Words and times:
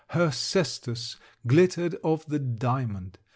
Her 0.17 0.31
cestus 0.31 1.17
glittered 1.45 1.93
of 2.03 2.25
the 2.25 2.39
diamond. 2.39 3.19